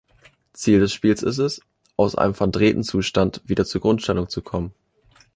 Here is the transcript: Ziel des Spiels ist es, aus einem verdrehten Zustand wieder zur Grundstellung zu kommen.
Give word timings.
Ziel 0.53 0.79
des 0.79 0.91
Spiels 0.91 1.21
ist 1.21 1.37
es, 1.37 1.61
aus 1.95 2.15
einem 2.15 2.33
verdrehten 2.33 2.81
Zustand 2.81 3.39
wieder 3.45 3.65
zur 3.65 3.81
Grundstellung 3.81 4.29
zu 4.29 4.41
kommen. 4.41 4.73